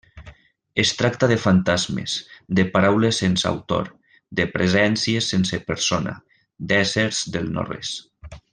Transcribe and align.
Es 0.83 0.91
tracta 1.01 1.27
de 1.31 1.35
fantasmes, 1.43 2.15
de 2.59 2.65
paraules 2.77 3.21
sense 3.25 3.47
autor, 3.51 3.93
de 4.41 4.47
presències 4.57 5.31
sense 5.35 5.61
persona, 5.69 6.17
d'éssers 6.73 7.25
del 7.37 7.55
no-res. 7.61 7.95